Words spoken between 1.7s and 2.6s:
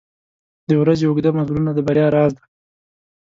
د بریا راز دی.